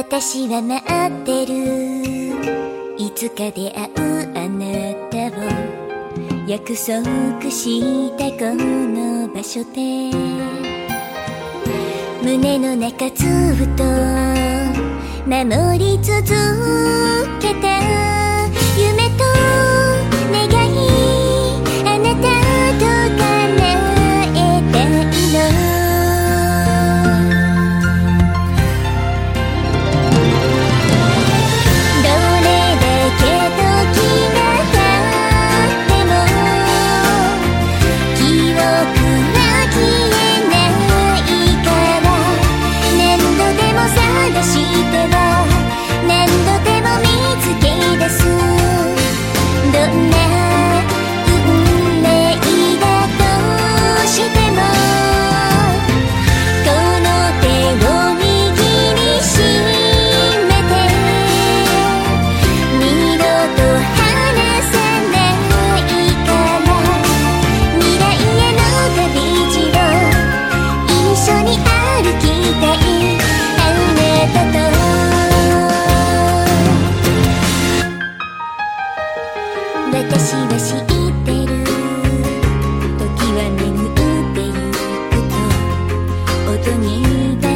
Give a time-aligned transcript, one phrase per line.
[0.00, 1.52] 私は待ってる。
[2.96, 4.64] いつか出会うあな
[5.10, 5.44] たを。
[6.48, 10.10] 約束したこの場所で。
[12.22, 13.26] 胸の中ず
[13.62, 13.84] っと
[15.26, 16.16] 守り続
[17.38, 17.68] けた
[18.78, 19.29] 夢と
[86.50, 87.02] 音に
[87.40, 87.49] 抱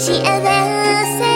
[0.00, 1.29] 幸せ